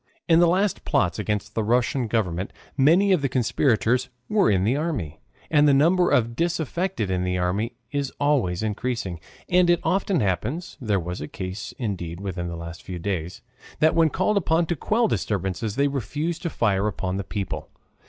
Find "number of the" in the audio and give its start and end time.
5.75-6.33